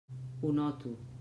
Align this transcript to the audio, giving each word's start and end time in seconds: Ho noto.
Ho 0.39 0.51
noto. 0.61 0.97